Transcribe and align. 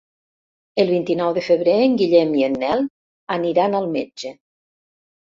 El 0.83 0.87
vint-i-nou 0.91 1.33
de 1.37 1.41
febrer 1.47 1.75
en 1.87 1.93
Guillem 1.99 2.31
i 2.39 2.45
en 2.47 2.55
Nel 2.63 2.81
aniran 3.35 3.77
al 3.81 3.85
metge. 3.97 4.33